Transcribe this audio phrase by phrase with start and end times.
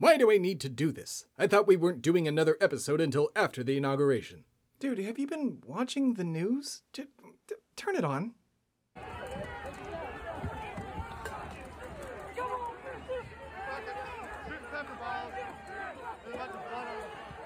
[0.00, 1.24] Why do I need to do this?
[1.36, 4.44] I thought we weren't doing another episode until after the inauguration.
[4.78, 6.82] Dude, have you been watching the news?
[6.92, 7.06] J-
[7.48, 8.34] t- turn it on.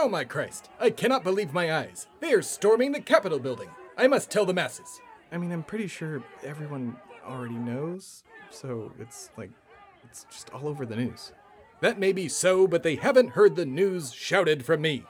[0.00, 0.70] Oh my Christ!
[0.80, 2.06] I cannot believe my eyes.
[2.20, 3.68] They are storming the Capitol building.
[3.98, 5.02] I must tell the masses.
[5.30, 6.96] I mean, I'm pretty sure everyone
[7.26, 9.50] already knows, so it's like,
[10.04, 11.32] it's just all over the news.
[11.80, 15.04] That may be so, but they haven't heard the news shouted from me.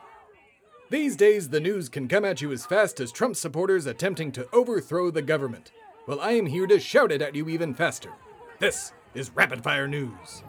[0.90, 4.48] These days, the news can come at you as fast as Trump supporters attempting to
[4.52, 5.72] overthrow the government.
[6.06, 8.10] Well, I am here to shout it at you even faster.
[8.58, 10.42] This is Rapid Fire News.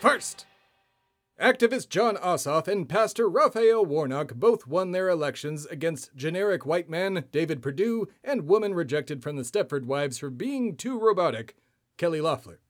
[0.00, 0.46] First,
[1.40, 7.24] activist Jon Ossoff and Pastor Raphael Warnock both won their elections against generic white man
[7.30, 11.56] David Perdue and woman rejected from the Stepford Wives for being too robotic,
[11.96, 12.60] Kelly Loeffler.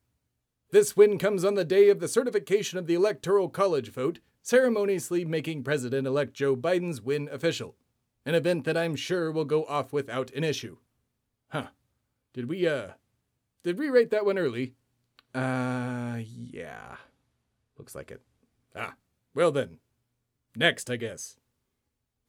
[0.73, 5.25] This win comes on the day of the certification of the Electoral College vote, ceremoniously
[5.25, 7.77] making President elect Joe Biden's win official,
[8.25, 10.79] an event that I'm sure will go off without an issue.
[11.49, 11.69] Huh.
[12.33, 12.89] Did we, uh,
[13.63, 14.75] did we rate that one early?
[15.33, 16.97] Uh, yeah.
[17.79, 18.23] Looks like it.
[18.77, 18.95] Ah,
[19.35, 19.79] well then.
[20.55, 21.39] Next, I guess.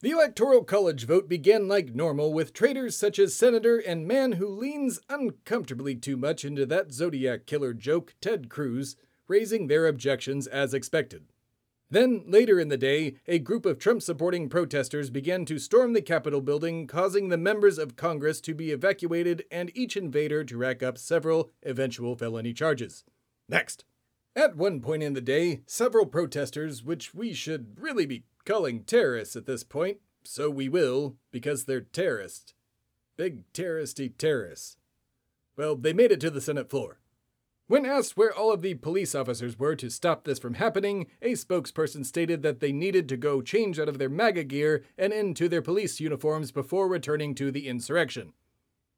[0.01, 4.47] The Electoral College vote began like normal with traitors such as Senator and man who
[4.47, 8.95] leans uncomfortably too much into that Zodiac killer joke, Ted Cruz,
[9.27, 11.25] raising their objections as expected.
[11.89, 16.01] Then, later in the day, a group of Trump supporting protesters began to storm the
[16.01, 20.83] Capitol building, causing the members of Congress to be evacuated and each invader to rack
[20.83, 23.03] up several eventual felony charges.
[23.49, 23.85] Next.
[24.37, 29.35] At one point in the day, several protesters, which we should really be calling terrorists
[29.35, 32.53] at this point, so we will, because they're terrorists.
[33.15, 34.77] Big terroristy terrorists.
[35.55, 36.99] Well, they made it to the Senate floor.
[37.65, 41.31] When asked where all of the police officers were to stop this from happening, a
[41.31, 45.49] spokesperson stated that they needed to go change out of their MAGA gear and into
[45.49, 48.33] their police uniforms before returning to the insurrection.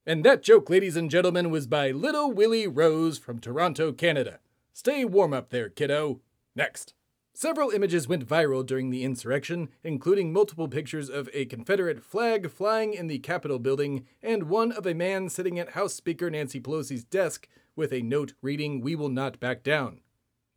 [0.05, 4.39] And that joke, ladies and gentlemen, was by Little Willie Rose from Toronto, Canada.
[4.79, 6.21] Stay warm up there, kiddo.
[6.55, 6.93] Next.
[7.33, 12.93] Several images went viral during the insurrection, including multiple pictures of a Confederate flag flying
[12.93, 17.03] in the Capitol building and one of a man sitting at House Speaker Nancy Pelosi's
[17.03, 19.99] desk with a note reading, We will not back down.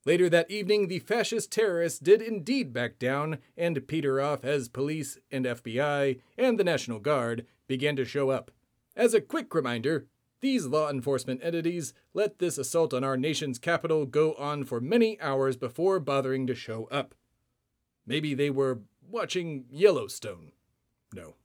[0.07, 5.19] Later that evening, the fascist terrorists did indeed back down and peter off as police
[5.33, 8.53] and FBI and the National Guard began to show up.
[8.95, 10.07] As a quick reminder,
[10.43, 15.19] these law enforcement entities let this assault on our nation's capital go on for many
[15.21, 17.15] hours before bothering to show up.
[18.05, 20.53] Maybe they were watching Yellowstone.
[21.15, 21.37] No,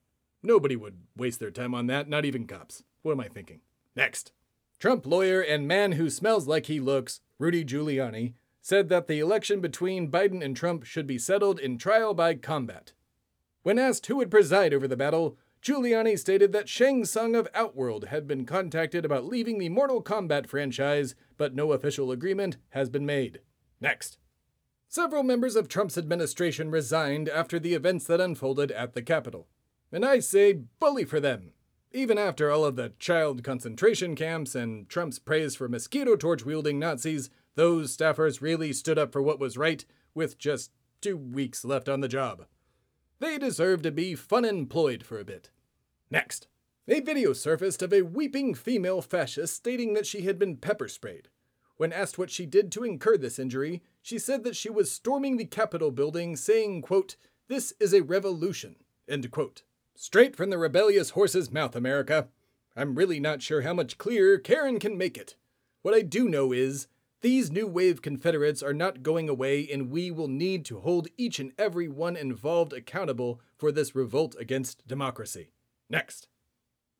[0.41, 2.83] nobody would waste their time on that, not even cops.
[3.03, 3.61] What am I thinking?
[3.95, 4.33] Next.
[4.79, 9.61] Trump lawyer and man who smells like he looks, Rudy Giuliani, said that the election
[9.61, 12.93] between Biden and Trump should be settled in trial by combat.
[13.63, 18.05] When asked who would preside over the battle, Giuliani stated that Shang Tsung of Outworld
[18.05, 23.05] had been contacted about leaving the Mortal Kombat franchise, but no official agreement has been
[23.05, 23.41] made.
[23.81, 24.17] Next.
[24.87, 29.49] Several members of Trump's administration resigned after the events that unfolded at the Capitol.
[29.91, 31.51] And I say, bully for them.
[31.91, 36.79] Even after all of the child concentration camps and Trump's praise for mosquito torch wielding
[36.79, 39.83] Nazis, those staffers really stood up for what was right
[40.13, 42.45] with just two weeks left on the job.
[43.19, 45.49] They deserve to be fun employed for a bit.
[46.09, 46.47] Next.
[46.87, 51.27] A video surfaced of a weeping female fascist stating that she had been pepper sprayed.
[51.75, 55.35] When asked what she did to incur this injury, she said that she was storming
[55.35, 57.17] the Capitol building saying, quote,
[57.49, 59.63] This is a revolution, end quote.
[59.95, 62.29] Straight from the rebellious horse's mouth, America.
[62.75, 65.35] I'm really not sure how much clearer Karen can make it.
[65.81, 66.87] What I do know is,
[67.21, 71.39] these new wave Confederates are not going away, and we will need to hold each
[71.39, 75.49] and every one involved accountable for this revolt against democracy.
[75.89, 76.27] Next.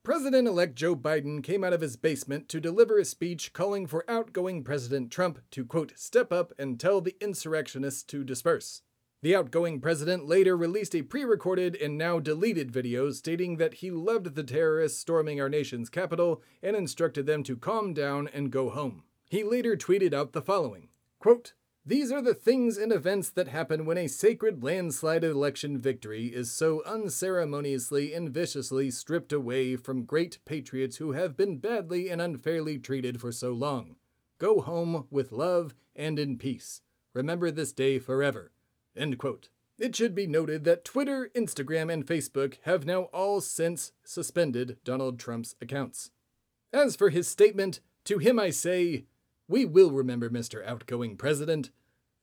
[0.04, 4.10] President elect Joe Biden came out of his basement to deliver a speech calling for
[4.10, 8.84] outgoing President Trump to, quote, step up and tell the insurrectionists to disperse.
[9.24, 13.90] The outgoing president later released a pre recorded and now deleted video stating that he
[13.90, 18.70] loved the terrorists storming our nation's capital and instructed them to calm down and go
[18.70, 19.04] home.
[19.30, 21.54] He later tweeted out the following quote,
[21.88, 26.52] These are the things and events that happen when a sacred landslide election victory is
[26.52, 32.78] so unceremoniously and viciously stripped away from great patriots who have been badly and unfairly
[32.78, 33.96] treated for so long.
[34.38, 36.82] Go home with love and in peace.
[37.14, 38.52] Remember this day forever.
[38.94, 45.20] It should be noted that Twitter, Instagram, and Facebook have now all since suspended Donald
[45.20, 46.12] Trump's accounts.
[46.74, 49.06] As for his statement, to him I say,
[49.48, 50.66] we will remember Mr.
[50.66, 51.70] Outgoing President.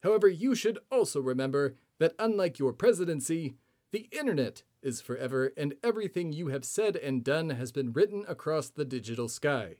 [0.02, 3.54] However, you should also remember that unlike your presidency,
[3.92, 8.68] the internet is forever and everything you have said and done has been written across
[8.68, 9.76] the digital sky.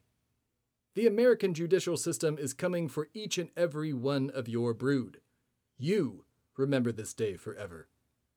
[0.94, 5.20] The American judicial system is coming for each and every one of your brood.
[5.76, 6.24] You
[6.56, 7.88] remember this day forever.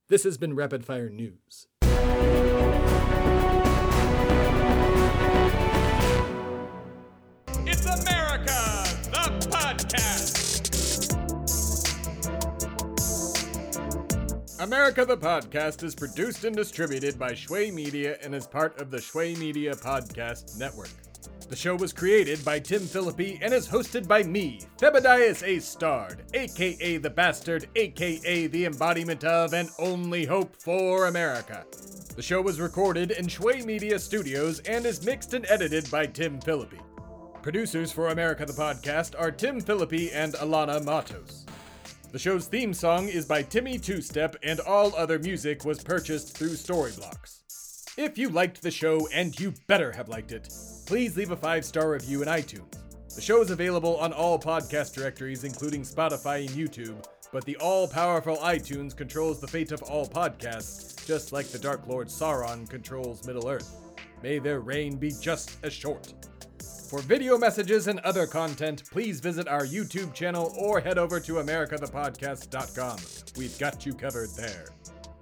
[0.08, 1.68] This has been Rapid Fire News.
[14.68, 18.98] America the Podcast is produced and distributed by Shway Media and is part of the
[18.98, 20.90] Shway Media Podcast Network.
[21.48, 25.62] The show was created by Tim Philippi and is hosted by me, Thebadias A.
[25.62, 31.66] Stard, aka The Bastard, aka the embodiment of and only hope for America.
[32.18, 36.42] The show was recorded in Shway Media Studios and is mixed and edited by Tim
[36.42, 36.82] Philippi.
[37.42, 41.47] Producers for America the Podcast are Tim Philippi and Alana Matos.
[42.10, 46.38] The show's theme song is by Timmy Two Step, and all other music was purchased
[46.38, 47.42] through Storyblocks.
[47.98, 50.48] If you liked the show, and you better have liked it,
[50.86, 52.76] please leave a five star review in iTunes.
[53.14, 57.90] The show is available on all podcast directories, including Spotify and YouTube, but the all
[57.90, 63.28] powerful iTunes controls the fate of all podcasts, just like the Dark Lord Sauron controls
[63.28, 63.76] Middle Earth.
[64.24, 66.14] May their reign be just as short.
[66.88, 71.34] For video messages and other content, please visit our YouTube channel or head over to
[71.34, 72.98] americathepodcast.com.
[73.38, 74.68] We've got you covered there.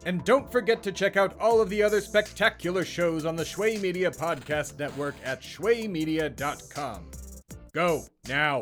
[0.06, 3.82] And don't forget to check out all of the other spectacular shows on the Shway
[3.82, 7.10] Media Podcast Network at shwaymedia.com.
[7.74, 8.62] Go now.